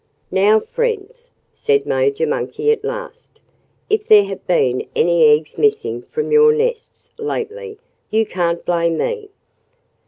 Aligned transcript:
"Now, 0.31 0.61
friends," 0.61 1.29
said 1.53 1.85
Major 1.85 2.25
Monkey 2.25 2.71
at 2.71 2.83
last, 2.83 3.39
"if 3.87 4.07
there 4.07 4.23
have 4.23 4.47
been 4.47 4.87
any 4.95 5.25
eggs 5.25 5.59
missing 5.59 6.01
from 6.01 6.31
your 6.31 6.51
nests 6.51 7.11
lately 7.19 7.77
you 8.09 8.25
can't 8.25 8.65
blame 8.65 8.97
me." 8.97 9.29